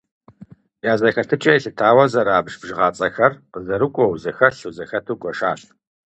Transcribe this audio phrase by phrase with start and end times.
[0.91, 5.61] Я зэхэтыкӀэ елъытауэ зэрабж бжыгъэцӀэхэр къызэрыкӀуэу, зэхэлъу, зэхэту гуэшащ.